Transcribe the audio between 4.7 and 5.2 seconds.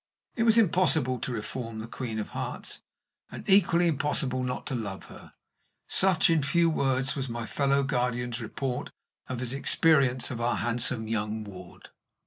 love